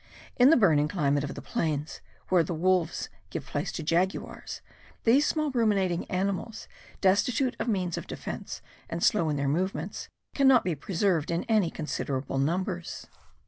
[0.35, 4.63] In the burning climate of the plains, where the wolves give place to jaguars,
[5.03, 6.67] these small ruminating animals,
[7.01, 11.69] destitute of means of defence, and slow in their movements, cannot be preserved in any
[11.69, 13.05] considerable numbers.